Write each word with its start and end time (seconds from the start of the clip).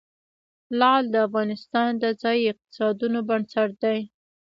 لعل 0.79 1.03
د 1.13 1.15
افغانستان 1.27 1.89
د 2.01 2.05
ځایي 2.21 2.43
اقتصادونو 2.53 3.19
بنسټ 3.29 3.69
دی. 3.83 3.99